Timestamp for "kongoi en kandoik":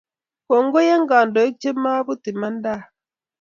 0.47-1.53